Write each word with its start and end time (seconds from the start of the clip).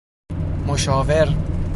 مشاور 0.67 1.35